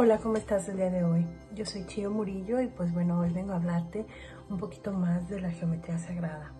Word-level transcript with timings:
Hola, 0.00 0.18
¿cómo 0.18 0.36
estás 0.36 0.68
el 0.68 0.76
día 0.76 0.90
de 0.90 1.02
hoy? 1.02 1.26
Yo 1.56 1.66
soy 1.66 1.84
Chio 1.84 2.08
Murillo 2.12 2.60
y 2.60 2.68
pues 2.68 2.94
bueno, 2.94 3.18
hoy 3.18 3.32
vengo 3.32 3.52
a 3.52 3.56
hablarte 3.56 4.06
un 4.48 4.56
poquito 4.56 4.92
más 4.92 5.28
de 5.28 5.40
la 5.40 5.50
geometría 5.50 5.98
sagrada. 5.98 6.52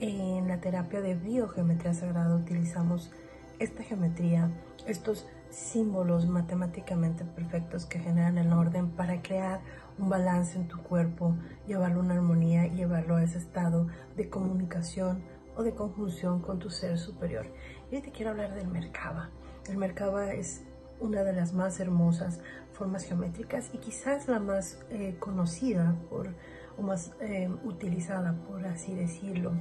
En 0.00 0.48
la 0.48 0.60
terapia 0.60 1.00
de 1.00 1.14
biogeometría 1.14 1.94
sagrada 1.94 2.34
utilizamos 2.34 3.12
esta 3.60 3.84
geometría, 3.84 4.50
estos 4.84 5.28
símbolos 5.48 6.26
matemáticamente 6.26 7.24
perfectos 7.24 7.86
que 7.86 8.00
generan 8.00 8.36
el 8.36 8.52
orden 8.52 8.90
para 8.90 9.22
crear 9.22 9.60
un 9.96 10.08
balance 10.08 10.58
en 10.58 10.66
tu 10.66 10.82
cuerpo, 10.82 11.36
llevarlo 11.68 12.00
a 12.00 12.02
una 12.02 12.14
armonía 12.14 12.66
y 12.66 12.74
llevarlo 12.74 13.14
a 13.14 13.22
ese 13.22 13.38
estado 13.38 13.86
de 14.16 14.28
comunicación 14.28 15.22
o 15.54 15.62
de 15.62 15.72
conjunción 15.72 16.40
con 16.40 16.58
tu 16.58 16.68
ser 16.68 16.98
superior. 16.98 17.46
Y 17.92 17.94
hoy 17.94 18.02
te 18.02 18.10
quiero 18.10 18.32
hablar 18.32 18.56
del 18.56 18.66
Merkaba. 18.66 19.30
El 19.68 19.76
Merkaba 19.76 20.32
es 20.32 20.64
una 21.02 21.24
de 21.24 21.32
las 21.32 21.52
más 21.52 21.80
hermosas 21.80 22.40
formas 22.72 23.04
geométricas 23.04 23.70
y 23.74 23.78
quizás 23.78 24.28
la 24.28 24.38
más 24.38 24.78
eh, 24.90 25.16
conocida 25.18 25.96
por, 26.08 26.34
o 26.78 26.82
más 26.82 27.12
eh, 27.20 27.50
utilizada, 27.64 28.34
por 28.48 28.64
así 28.64 28.94
decirlo. 28.94 29.52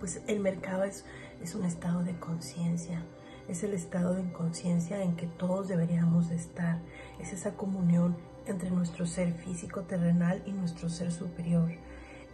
Pues 0.00 0.20
el 0.26 0.40
mercado 0.40 0.84
es, 0.84 1.04
es 1.42 1.54
un 1.54 1.64
estado 1.64 2.02
de 2.02 2.18
conciencia, 2.18 3.02
es 3.48 3.62
el 3.62 3.72
estado 3.72 4.14
de 4.14 4.22
inconsciencia 4.22 5.02
en 5.02 5.16
que 5.16 5.26
todos 5.26 5.68
deberíamos 5.68 6.30
estar, 6.30 6.80
es 7.18 7.32
esa 7.32 7.54
comunión 7.54 8.16
entre 8.46 8.70
nuestro 8.70 9.06
ser 9.06 9.32
físico 9.34 9.82
terrenal 9.82 10.42
y 10.44 10.52
nuestro 10.52 10.88
ser 10.88 11.12
superior. 11.12 11.70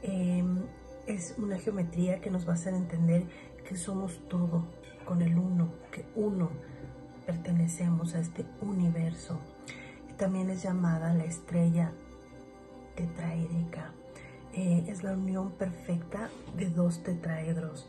Em, 0.02 0.62
es 1.06 1.34
una 1.38 1.58
geometría 1.58 2.20
que 2.20 2.30
nos 2.30 2.46
va 2.46 2.52
a 2.52 2.54
hacer 2.54 2.74
entender 2.74 3.24
que 3.68 3.76
somos 3.76 4.18
todo 4.28 4.64
con 5.04 5.22
el 5.22 5.36
uno, 5.36 5.68
que 5.90 6.06
uno 6.14 6.50
pertenecemos 7.26 8.14
a 8.14 8.20
este 8.20 8.44
universo. 8.60 9.38
También 10.16 10.50
es 10.50 10.62
llamada 10.62 11.14
la 11.14 11.24
estrella 11.24 11.92
tetraédrica. 12.94 13.92
Eh, 14.52 14.84
es 14.86 15.02
la 15.02 15.12
unión 15.12 15.52
perfecta 15.52 16.30
de 16.56 16.70
dos 16.70 17.02
tetraedros. 17.02 17.88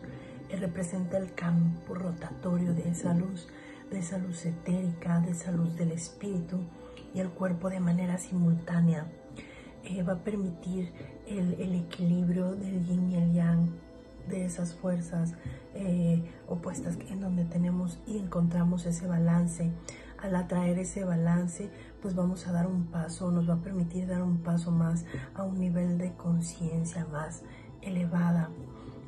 Eh, 0.49 0.55
representa 0.55 1.17
el 1.17 1.33
campo 1.33 1.93
rotatorio 1.93 2.73
de 2.73 2.89
esa 2.89 3.13
luz, 3.13 3.47
de 3.91 3.99
esa 3.99 4.17
luz 4.17 4.45
etérica, 4.45 5.19
de 5.19 5.31
esa 5.31 5.51
luz 5.51 5.75
del 5.75 5.91
espíritu 5.91 6.57
y 7.13 7.19
el 7.19 7.29
cuerpo 7.29 7.69
de 7.69 7.79
manera 7.79 8.17
simultánea. 8.17 9.05
Eh, 9.83 10.01
va 10.01 10.13
a 10.13 10.23
permitir 10.23 10.91
el, 11.27 11.53
el, 11.61 11.75
equilibrio 11.75 12.55
del 12.55 12.83
yin 12.83 13.11
y 13.11 13.17
el 13.17 13.33
yang, 13.33 13.69
de 14.29 14.45
esas 14.45 14.73
fuerzas 14.73 15.33
opuestas 16.47 16.97
en 17.09 17.19
donde 17.19 17.43
tenemos 17.43 17.99
y 18.07 18.17
encontramos 18.17 18.85
ese 18.85 19.07
balance 19.07 19.71
al 20.25 20.35
atraer 20.35 20.79
ese 20.79 21.03
balance, 21.03 21.69
pues 22.01 22.15
vamos 22.15 22.47
a 22.47 22.51
dar 22.51 22.67
un 22.67 22.85
paso, 22.85 23.31
nos 23.31 23.49
va 23.49 23.55
a 23.55 23.61
permitir 23.61 24.07
dar 24.07 24.23
un 24.23 24.39
paso 24.39 24.71
más 24.71 25.05
a 25.33 25.43
un 25.43 25.59
nivel 25.59 25.97
de 25.97 26.13
conciencia 26.13 27.05
más 27.05 27.43
elevada. 27.81 28.49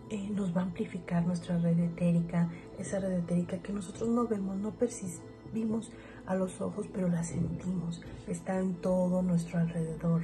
Eh, 0.10 0.30
nos 0.30 0.56
va 0.56 0.62
a 0.62 0.66
amplificar 0.66 1.26
nuestra 1.26 1.58
red 1.58 1.80
etérica, 1.80 2.50
esa 2.78 3.00
red 3.00 3.12
etérica 3.12 3.58
que 3.58 3.74
nosotros 3.74 4.10
no 4.10 4.28
vemos, 4.28 4.56
no 4.58 4.72
percibimos 4.72 5.92
a 6.26 6.36
los 6.36 6.62
ojos, 6.62 6.88
pero 6.94 7.10
la 7.10 7.24
sentimos, 7.24 8.02
está 8.28 8.60
en 8.60 8.76
todo 8.76 9.22
nuestro 9.22 9.60
alrededor. 9.60 10.24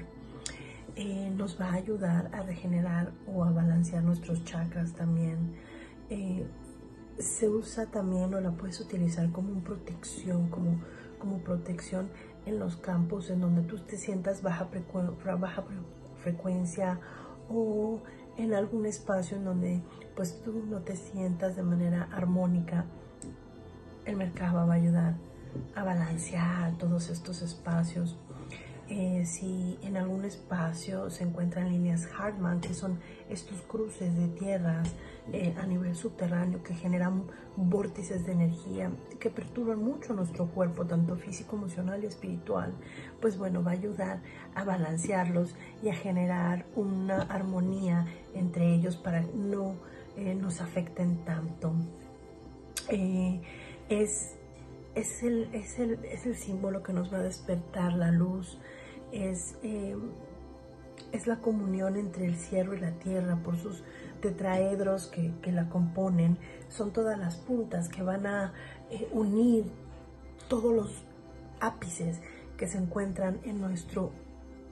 Eh, 0.95 1.31
nos 1.35 1.59
va 1.59 1.69
a 1.69 1.73
ayudar 1.73 2.29
a 2.33 2.43
regenerar 2.43 3.11
o 3.25 3.43
a 3.43 3.51
balancear 3.51 4.03
nuestros 4.03 4.43
chakras 4.43 4.93
también. 4.93 5.55
Eh, 6.09 6.45
se 7.17 7.49
usa 7.49 7.87
también 7.87 8.33
o 8.33 8.41
la 8.41 8.51
puedes 8.51 8.79
utilizar 8.79 9.31
como 9.31 9.63
protección, 9.63 10.49
como, 10.49 10.79
como 11.19 11.39
protección 11.39 12.09
en 12.45 12.59
los 12.59 12.77
campos 12.77 13.29
en 13.29 13.41
donde 13.41 13.61
tú 13.63 13.79
te 13.79 13.97
sientas 13.97 14.41
baja, 14.41 14.69
frecuencia 16.21 16.99
o 17.49 18.01
en 18.37 18.53
algún 18.53 18.85
espacio 18.85 19.37
en 19.37 19.45
donde 19.45 19.81
pues 20.15 20.41
tú 20.43 20.63
no 20.67 20.81
te 20.81 20.95
sientas 20.95 21.55
de 21.55 21.63
manera 21.63 22.09
armónica. 22.11 22.85
El 24.05 24.17
mercado 24.17 24.67
va 24.67 24.73
a 24.73 24.77
ayudar 24.77 25.15
a 25.75 25.83
balancear 25.83 26.77
todos 26.77 27.09
estos 27.09 27.41
espacios. 27.41 28.17
Eh, 28.95 29.25
si 29.25 29.79
en 29.81 29.97
algún 29.97 30.23
espacio 30.23 31.09
se 31.09 31.23
encuentran 31.23 31.67
líneas 31.67 32.07
Hartmann, 32.15 32.61
que 32.61 32.75
son 32.75 32.99
estos 33.27 33.59
cruces 33.63 34.15
de 34.15 34.27
tierras 34.27 34.87
eh, 35.31 35.55
a 35.59 35.65
nivel 35.65 35.95
subterráneo 35.95 36.61
que 36.61 36.75
generan 36.75 37.23
vórtices 37.55 38.23
de 38.27 38.33
energía 38.33 38.91
que 39.19 39.31
perturban 39.31 39.79
mucho 39.79 40.13
nuestro 40.13 40.45
cuerpo, 40.45 40.85
tanto 40.85 41.15
físico, 41.15 41.55
emocional 41.55 42.03
y 42.03 42.05
espiritual, 42.05 42.75
pues 43.19 43.35
bueno, 43.35 43.63
va 43.63 43.71
a 43.71 43.73
ayudar 43.73 44.21
a 44.53 44.63
balancearlos 44.63 45.55
y 45.81 45.89
a 45.89 45.95
generar 45.95 46.67
una 46.75 47.23
armonía 47.23 48.05
entre 48.35 48.75
ellos 48.75 48.95
para 48.95 49.21
no 49.21 49.73
eh, 50.17 50.35
nos 50.35 50.61
afecten 50.61 51.25
tanto. 51.25 51.73
es 53.89 54.35
es 54.95 55.23
el, 55.23 55.49
es, 55.53 55.79
el, 55.79 56.05
es 56.05 56.27
el, 56.27 56.35
símbolo 56.35 56.83
que 56.83 56.93
nos 56.93 57.11
va 57.11 57.17
a 57.17 57.23
despertar 57.23 57.93
la 57.93 58.11
luz, 58.11 58.59
es, 59.13 59.55
eh, 59.63 59.95
es 61.11 61.27
la 61.27 61.37
comunión 61.37 61.95
entre 61.95 62.25
el 62.25 62.35
cielo 62.35 62.73
y 62.73 62.79
la 62.79 62.91
tierra 62.91 63.37
por 63.37 63.57
sus 63.57 63.83
tetraedros 64.21 65.07
que, 65.07 65.31
que 65.41 65.51
la 65.51 65.69
componen, 65.69 66.37
son 66.69 66.91
todas 66.91 67.19
las 67.19 67.35
puntas 67.37 67.89
que 67.89 68.01
van 68.01 68.25
a 68.25 68.53
eh, 68.89 69.07
unir 69.11 69.65
todos 70.47 70.73
los 70.73 71.03
ápices 71.59 72.19
que 72.57 72.67
se 72.67 72.77
encuentran 72.77 73.39
en 73.43 73.61
nuestro 73.61 74.11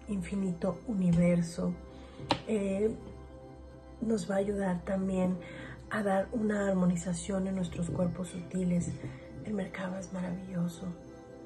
infinito 0.08 0.80
universo. 0.88 1.74
Eh, 2.48 2.96
nos 4.02 4.30
va 4.30 4.36
a 4.36 4.38
ayudar 4.40 4.84
también 4.84 5.38
a 5.90 6.02
dar 6.02 6.28
una 6.32 6.70
armonización 6.70 7.48
en 7.48 7.56
nuestros 7.56 7.90
cuerpos 7.90 8.30
sutiles. 8.30 8.92
El 9.46 9.54
mercado 9.54 9.98
es 10.00 10.12
maravilloso 10.14 10.88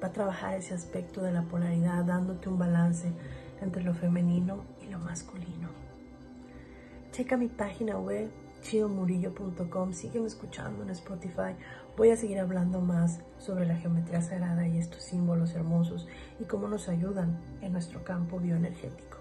va 0.02 0.08
a 0.08 0.12
trabajar 0.12 0.54
ese 0.54 0.74
aspecto 0.74 1.22
de 1.22 1.32
la 1.32 1.42
polaridad, 1.42 2.04
dándote 2.04 2.48
un 2.48 2.58
balance 2.58 3.12
entre 3.60 3.82
lo 3.82 3.94
femenino 3.94 4.64
y 4.82 4.90
lo 4.90 4.98
masculino. 4.98 5.68
Checa 7.12 7.36
mi 7.36 7.48
página 7.48 7.98
web 7.98 8.30
chiomurillo.com, 8.62 9.92
sígueme 9.92 10.26
escuchando 10.26 10.82
en 10.82 10.90
Spotify. 10.90 11.54
Voy 11.96 12.10
a 12.10 12.16
seguir 12.16 12.40
hablando 12.40 12.80
más 12.80 13.20
sobre 13.38 13.64
la 13.64 13.76
geometría 13.76 14.20
sagrada 14.20 14.66
y 14.66 14.78
estos 14.78 15.02
símbolos 15.02 15.54
hermosos 15.54 16.06
y 16.40 16.44
cómo 16.44 16.68
nos 16.68 16.88
ayudan 16.88 17.38
en 17.62 17.72
nuestro 17.72 18.02
campo 18.04 18.38
bioenergético. 18.38 19.15